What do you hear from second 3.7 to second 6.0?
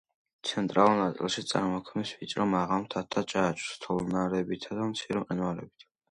თოვლნარებითა და მცირე მყინვარებით.